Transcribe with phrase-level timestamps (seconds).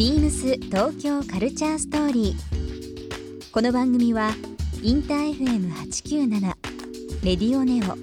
[0.00, 3.52] ビームス東京カルチャーストーリー。
[3.52, 4.30] この番組は
[4.82, 6.40] インター FM897
[7.22, 7.98] レディオネオ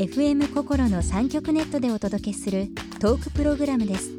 [0.00, 2.68] FM 心の三極ネットでお届けする
[3.00, 4.12] トークプログラムです。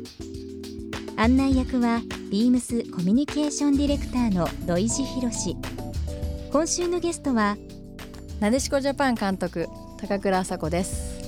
[1.16, 5.56] 案内役はビームスコミュニケーションディレクターの土井博志。
[6.52, 7.56] 今週のゲストは
[8.42, 11.22] なでしこジャパン監督高倉麻子です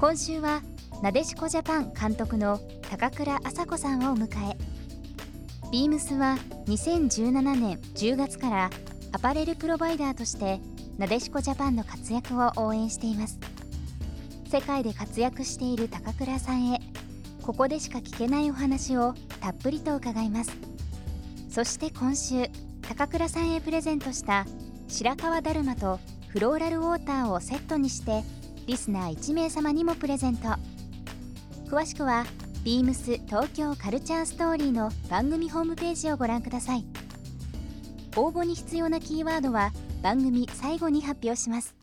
[0.00, 0.62] 今週は
[1.02, 2.58] なでしこジャパン監督の
[2.90, 4.56] 高倉麻子さんをお迎え。
[5.70, 6.36] ビームスは
[6.66, 8.70] 2017年10月から
[9.12, 10.60] アパレルプロバイダーとして
[10.98, 13.38] なでしこジャパンの活躍を応援しています。
[14.48, 16.80] 世界で活躍している高倉さんへ
[17.42, 20.52] ここでしか聞けないお話をたっぷりと伺います。
[21.48, 22.48] そして今週
[22.82, 24.46] 高倉さんへプレゼントした
[24.88, 28.22] 白川だるまとフローラルウォーターをセットにして
[28.66, 30.48] リスナー1名様にもプレゼント。
[31.66, 32.24] 詳しくは
[32.64, 36.84] beams 東京カルチャーストーリーの番組ホームページをご覧ください
[38.16, 39.70] 応募に必要なキーワードは
[40.02, 41.74] 番組最後に発表します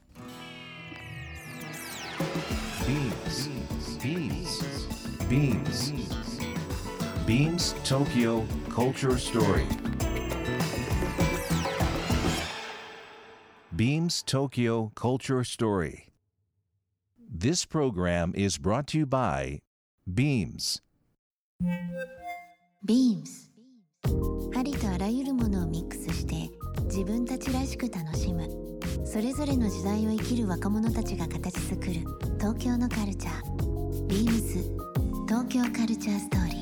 [5.32, 5.94] Beams.
[7.26, 9.66] Beams Tokyo Culture Story.
[13.74, 16.08] Beams Tokyo Culture Story.
[17.30, 19.62] This program is brought to you by
[20.10, 20.82] Beams.
[22.84, 23.52] Beams.
[24.58, 26.50] ありとあらゆるものをミックスして
[26.86, 28.50] 自分たちらしく楽しむ。
[29.06, 31.94] それぞれの時代を生きる若者たちが形作る
[32.40, 34.08] 東京のカルチャー。
[34.08, 34.76] Beams.
[35.28, 36.62] 東京カルチャーストーリー。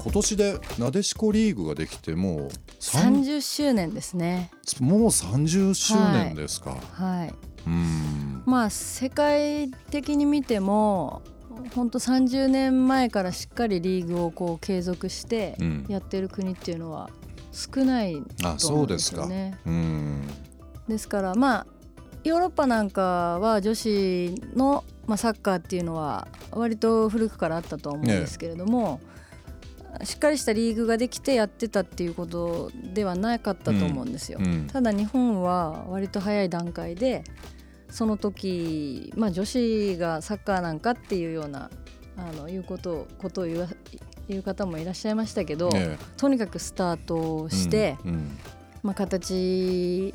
[0.00, 4.50] 今年でなでしこリーグができてもう三30周年ですね。
[4.80, 7.34] もう30周年ですか、はい。
[7.66, 8.42] うん。
[8.44, 11.22] まあ世界的に見ても
[11.74, 15.86] 本当30年前からしっかりリーグをこう継続してうん。
[15.88, 17.10] やってる国っていうのは
[17.52, 19.20] 少ないあと思うんですそうですか。
[19.22, 19.58] よね。
[19.66, 20.28] うん。
[20.88, 21.66] ですからまあ
[22.24, 29.00] ヨーロッパなんかは女子の、まあ、サッカーっていうのは割と古くからあったとは思うんですけれども、
[30.04, 34.38] しっかりしたリーグができてやってたっていうことではなかったと思うんですよ。
[34.40, 37.24] うんただ日本は割と早い段階で
[37.90, 41.70] その時、まあ、女子がサッカーなんかっていうような
[42.16, 43.68] あのいうことをことを言わ
[44.28, 48.38] 言う方もいらっしゃいましたけど、ねとにかくスタートをして、うんうん。
[48.82, 50.14] まあ、形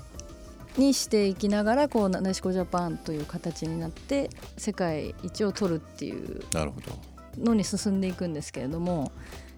[0.77, 7.17] にしていきながらこうなでしこジャパンという形になって世界一を取るっていうなるほど。
[7.37, 9.11] のに進んでいくんですけれども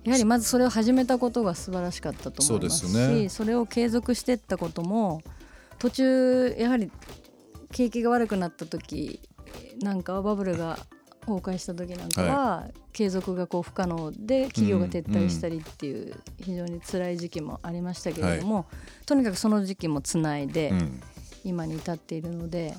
[0.10, 3.30] やはりまずそれを始めたことが素晴らしかったと思いますしそね。
[3.30, 5.22] それを継続していったことも
[5.78, 6.92] 途中やはり
[7.72, 9.22] 景気が悪くなった時
[9.82, 10.80] なんかはバブルが
[11.22, 18.66] 崩壊した時なんかは継続がこう不可能で企業が撤退したりっていう非常に辛い時期もありましたけれども、
[19.06, 21.02] とにかくその時期もつないでうん。
[21.44, 22.76] 今に至っているので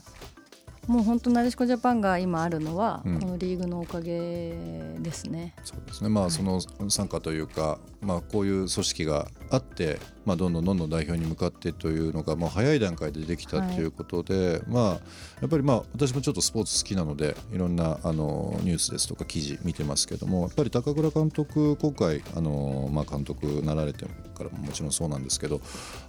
[0.87, 4.55] もう本当なでしこジャパンが今あるのはうんこのリーグのおかげ
[4.99, 5.55] ですね。
[5.65, 13.75] そうですねまあその参加というか、まあ、こういう組織があって、まあ、どんどんどんどん代表に向かってというのがもう早い段階でできたはい。
[13.75, 14.85] ということで、まあ
[15.41, 24.05] やっぱりまあ私もちょっとスポーツ好きなのでいろんなあのニュースですとか記事見てますけどもやっぱり高倉監督今回あの、まあ、監督なられて
[24.35, 25.61] からももちろんそうなんですけど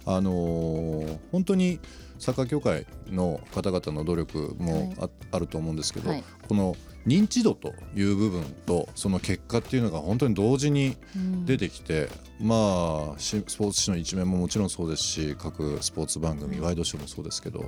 [0.04, 1.80] あの本当に
[2.18, 6.24] サッカー協会の方々の努力もあ,、あると思うんですけど、はい。
[6.48, 6.76] この
[7.06, 10.96] 認知度という部分とその結果っていうのが本当に同時に
[11.44, 12.08] 出てきて、
[12.40, 17.64] まあしスポーツ紙の一面ももちろんそうですし各スポーツ番組、ワイドショーもそうですけど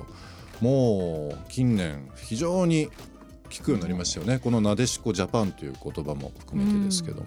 [0.60, 2.88] もう近年非常に
[3.50, 7.26] 聞くようになりましたよね、このなでしこジャパンという言葉も含めてですけども。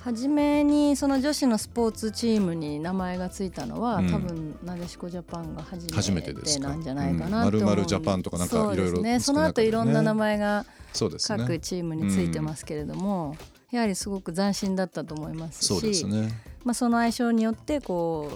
[0.00, 4.10] 初めにその女子のスポーツチームに名前がついたのは、うん。
[4.10, 11.38] 多分なでしこジャパンが初初めめてなんじゃないかなと思う、うん〇〇ジャパンとかなんかいろいろねその後いろんな名前がそうですね。
[11.38, 13.36] 各チームについてますけれども、
[13.70, 16.28] やはりすごく斬新だったと思いますしそうですね。
[16.64, 18.30] まあ、その相性によってこ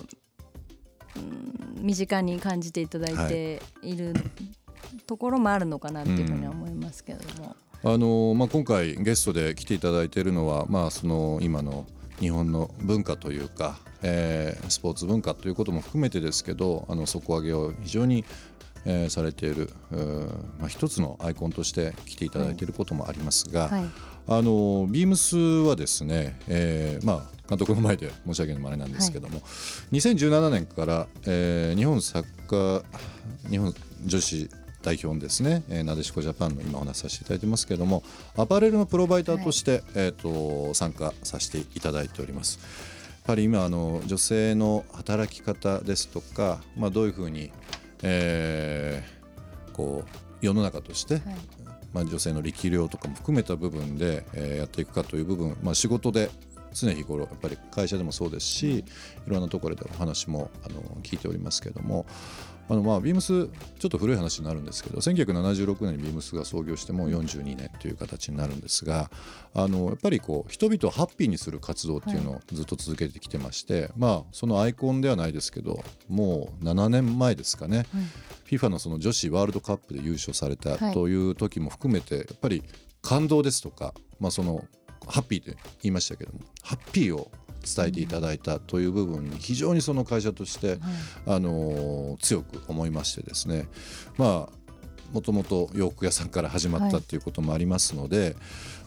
[1.16, 3.96] う、うん、身近に感じていただいてい。
[3.96, 4.14] る
[5.06, 7.56] ところもあるのかなっていうふうには思いますけれども。
[7.84, 11.84] あのまあ、今回ゲストで来ていただいているのは、まあ、その今の
[12.20, 18.24] 日本の文化というか、えースポーツ文化ということも含めてですけどあの底上げを非常に、
[18.84, 19.70] えーされている、
[20.58, 23.84] まあ、一つのアイコンとして来ていただいていることもありますが、はい。
[24.28, 29.40] あのビームスはですね、えーまあ、監督の前で申し上げるのもあれなんですけども、
[29.92, 32.84] 2017年から、えー日本サッカー
[33.50, 33.74] 日本
[34.04, 34.48] 女子
[34.82, 38.02] 代表のですね、えーなでしこジャパンの今お話しさせていただいてますけれども
[38.36, 42.58] アパレルのプロバイダーとして、えー、と参加させていただいております。
[43.22, 47.52] やっぱり今あの女性の働き方ですとか、まあ、どういうふうに、
[48.02, 49.22] えー
[49.72, 50.08] こう
[50.44, 51.22] 世の中として、はい。
[51.94, 56.30] まあ、女性の力量とかも含めた部分で、えーやっていくかという部分、まあ、仕事で
[56.72, 58.84] 常日頃やっぱり会社でもそうですしい
[59.26, 62.06] ろんなところでお話もあの聞いておりますけども
[62.68, 63.48] あのまあビームス
[63.78, 69.10] ちょっと古い話になるんですけど1976年にビームスが創業してもう42年という形になるんですが
[69.54, 77.84] あのやっぱりこう人々をハッピーにする活動っていうのをずっと続けてきてまして、まあそのアイコンではないですけどもう7年前ですかね、
[78.46, 80.94] FIFA のその女子ワールドカップで優勝されたはい。
[80.94, 82.62] という時も含めてやっぱり
[83.02, 84.64] 感動ですとか、まあ、その
[85.06, 87.30] ハッピーって言いましたけどもハッピーを
[87.62, 90.78] 伝えていただいたという部分に非常にその会社として、
[91.26, 93.68] あのー強く思いましてですね。
[94.18, 94.62] まあ
[95.12, 96.96] もともと洋服屋さんから始まったはい。
[97.02, 98.34] っていうこともありますので、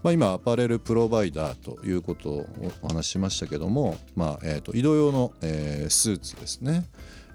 [0.01, 2.47] まあ、今アパレルプロバイダーということを
[2.81, 6.85] お話ししましたけども、まあえー、と移動用の、えースーツですね、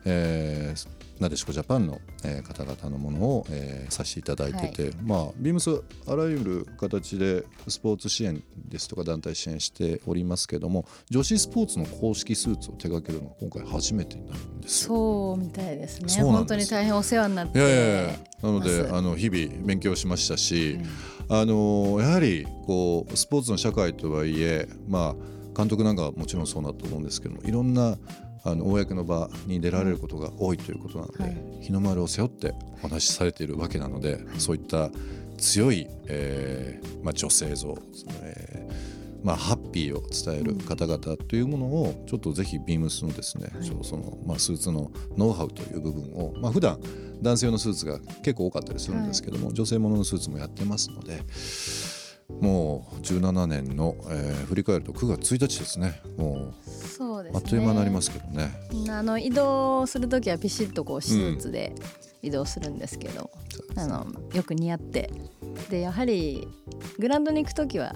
[0.05, 14.89] えーなでしこジャパンの、えー方々のものを、えーさせていただいてて、まあビームスあらゆる形でスポーツ支援ですとか団体支援しておりますけども女子スポーツの公式スーツを手掛けるのが今回初めてになるんですよ。
[14.89, 16.23] そうみたいですね。
[16.23, 20.79] 本当に大変お世話になっていやいやなのであの日々勉強しましたし、
[21.29, 27.99] あのやはりこうスポーツの社会とはいえ、まあ、監督なんかはもちろんそうだと思うんですけどもいろんな
[28.45, 31.37] あの公の場に出られることが多いということなので、はい。
[31.61, 34.91] 日の丸を背負ってお話しされているわけなので、そういった
[35.39, 37.77] 強い、えーまあ、女性像、
[38.23, 38.91] えー
[39.23, 46.81] まあ、ハッピーを伝える方々というものをちょっとぜひビームスのですね、ちょっとそのまあ、スーツのノウハウという部分を、まあ普段
[47.21, 51.21] 男性用のスーツが結構多かったりするんですけども、女性もののスーツもやってますので
[52.41, 56.01] もう17年の、えー振り返ると9月1日ですね。
[56.17, 56.55] も
[57.01, 57.41] そうですね。
[57.41, 58.51] うあっという間になりますけどね。
[58.91, 61.75] あの移動する時はピシッとこうスーツで
[62.21, 63.31] 移動するんですけど、
[63.77, 65.11] あのよく似合って。
[65.71, 66.47] でやはり
[66.99, 67.95] グラウンドに行く時は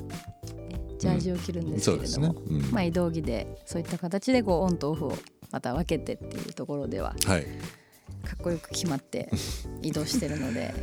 [0.98, 2.62] ジャージを着るんですけれども、そうですね。
[2.66, 2.72] うん。
[2.72, 5.18] まあ、移動着でそういった形でこうオンとオフを
[5.50, 7.44] また分けてっていうところでははい。
[8.24, 9.28] かっこよく決まって
[9.82, 10.74] 移動してるので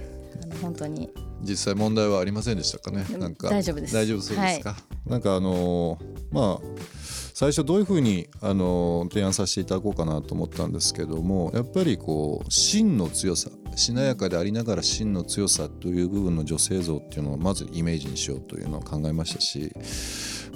[0.43, 1.09] あの本当に。
[1.41, 3.03] 実際問題はありませんでしたかね。
[3.11, 3.95] うんなんか大丈夫です。
[3.95, 4.77] 大丈夫そうですか、
[5.11, 6.91] なんかあのーまあ
[7.33, 19.73] 最初どういうふうに、あのー提案させていただこうかなと思ったんですけどもやっぱりこう芯の強さしなやかでありながら芯の強さという部分の女性像っていうのをまずイメージにしようというのを考えましたし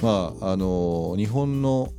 [0.02, 1.90] まああのー日本の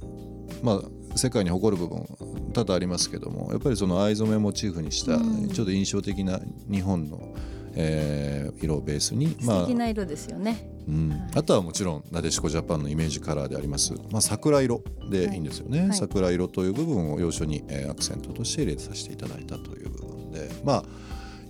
[0.63, 2.07] まあ世界に誇る部分
[2.55, 7.35] 多々ありますけどもやっぱりその藍染めをモチーフにしたうんちょっと印象的な日本の、
[7.75, 10.76] えー色をベースに、素敵な色ですよね。
[10.89, 11.11] うん。
[11.11, 15.37] はいあとはもちろんなでしこジャパンのイメージカラーであります、まあ、桜色でい。
[15.37, 15.97] いんですよね、はい。
[15.97, 20.51] 桜色という部分を要所に、えーアクセントとして入れさせていただいたという部分で。
[20.65, 20.85] まあ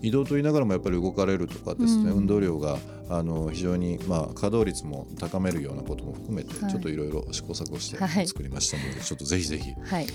[0.03, 2.19] 移動と言いながらもやっぱり動かれるとかですね、うん。
[2.19, 2.79] 運動量が
[3.09, 6.71] あの非常に、まあ、稼働率も高めるようなことも含めて、はい。
[6.71, 8.27] ちょっといろいろ試行錯誤してはい。
[8.29, 9.73] 作りましたので、ちょっとぜひぜひ。
[9.73, 10.06] はい、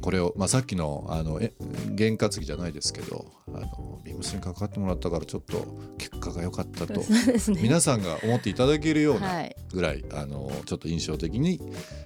[0.00, 1.52] これを、まあ、さっきのあのえ
[1.94, 5.66] 験担ぎじゃないですけどあのビームスに関わってもらったからちょっと
[5.98, 7.06] 結果が良かったとね。
[7.60, 9.56] 皆さんが思っていただけるようなはい。
[9.72, 11.60] ぐらい、あのちょっと印象的に、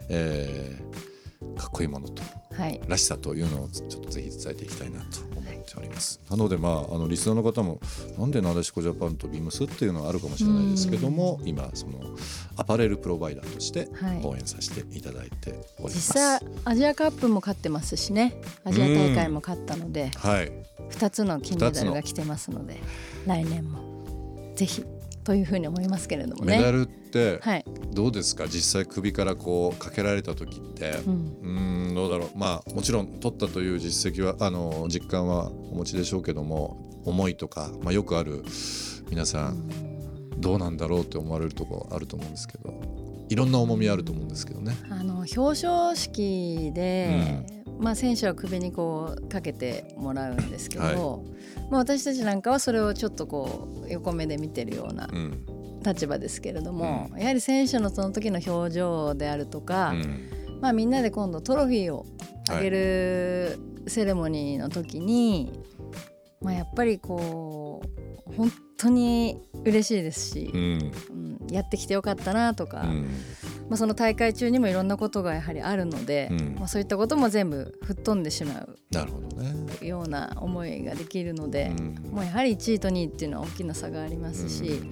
[0.08, 1.12] えー
[1.56, 2.22] かっこいいものと
[2.56, 5.31] はい、らしさというのをちょっとぜひ伝えていきたいなと
[5.62, 6.20] 思っております。
[6.28, 7.80] なのでまああのリスナーの方も
[8.18, 12.00] なんでなでしこジャパンとビームスっていうのはあるかもしれないですけども今その
[12.56, 14.20] アパレルプロバイダーとしてはい。
[14.24, 15.94] 応援させていただいております。
[15.96, 18.34] 実際アジアカップも勝ってますしね。
[18.64, 20.52] アジア大会も勝ったのではい。
[20.90, 22.80] 2つの金メダルが来てますので
[23.26, 23.80] 来年も。
[24.56, 24.84] ぜひ
[25.24, 26.58] というふうに思いますけれどもね。
[26.58, 28.46] メダルってはい、どうですか？
[28.46, 30.90] 実際首からこうかけられた時って。
[31.06, 31.38] うん。
[31.42, 32.30] うーんどうだろう？
[32.36, 38.42] まあもちろん取ったという実績はあの実感はお持ちでしょうけども思いとか、まあ、よくある
[39.10, 39.68] 皆さん
[40.38, 42.80] どうなんだろうって思われるところあると思うんですけど
[43.28, 44.74] いろんな重みあると思うんですけどね。
[44.90, 47.44] あの表彰式で、
[47.82, 50.96] まあ、選手は首にこうかけてもらうんですけど、はい。
[51.70, 55.46] まあ、私たちなんかはそれをちょっとこう横目で見てるようなうん。
[55.84, 60.58] 立場ですけれども、やはり選手のその時の表情であるとか、うん。
[60.60, 62.06] まあ、みんなで今度トロフィーを
[62.48, 63.58] あげる
[63.88, 65.52] セレモニーの時に、
[66.40, 67.82] まあ、やっぱりこ
[68.28, 70.92] う本当に嬉しいですしう、ん。
[71.10, 73.10] うんやってきてよかったなとか、うん
[73.68, 76.54] まあ、その大会中にもいろんなことがやはりあるので、うん。
[76.58, 79.86] まあ、そういったことも全部吹っ飛んでしまうなるほどね。
[79.86, 81.94] ような思いができるので、うん。
[82.12, 84.90] もうやはり1位と2位っていうのは大きな差がありますし、うん。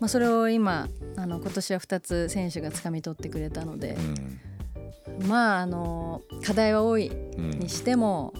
[0.00, 3.98] まあ、それを今あの今年は2つ選手がつかみ取ってくれたので、
[5.26, 8.32] まああの課題は多いうんにしても、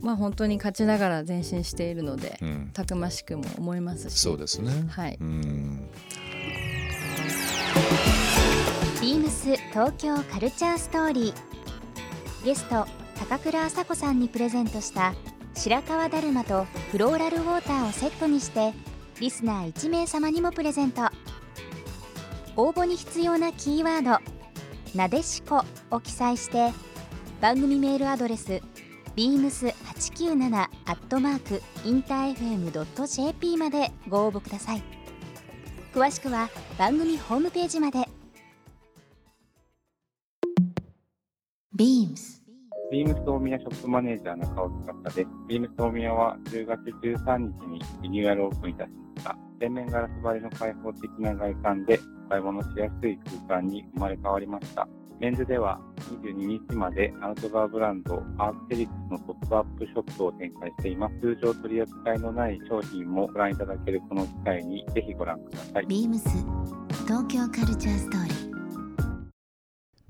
[0.00, 2.70] まあ本当に勝ちながら前進しているので、うん。
[2.72, 4.18] たくましくも思いますし。
[4.18, 4.72] そうですね。
[4.88, 5.18] はい。
[5.20, 5.88] うん
[9.02, 12.44] ビームス東京カルチャーストーリー。
[12.44, 12.86] ゲスト
[13.18, 15.12] 高倉麻子さんにプレゼントした
[15.54, 18.72] 白川だるまとフローラルウォーターをセットにして
[19.18, 21.02] リスナー1名様にもプレゼント。
[22.54, 24.22] 応募に必要なキーワード
[24.96, 26.70] 「なでしこ」を記載して
[27.40, 28.62] 番組メールアドレス
[29.16, 34.82] beams897 アットマークインター FM.jp までご応募ください。
[35.92, 38.08] 詳しくは番組ホームページまで。
[41.74, 42.42] ビームス
[42.90, 44.68] ビームス大宮ショップマネージャー中尾
[45.08, 45.28] 司です。
[45.48, 49.38] ビームス大宮は10月13日にリニューアルオープンいたしました。
[49.58, 51.98] 全面ガラス張りの開放的な外観で
[52.28, 54.86] 買い物しやすい空間に生まれ変わりました。
[55.18, 61.18] メンズでは22日までアウトドアブランドアークテリックスのポップアップショップを展開しています。
[61.22, 65.86] 通常取り扱いのない商品もご覧いただけるこの機会にぜひご覧ください。
[65.86, 66.28] ビームス
[67.06, 68.41] 東京カルチャーストーリー